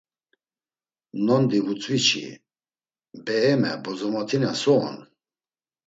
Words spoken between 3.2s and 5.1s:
be Eme Bozomotina so on?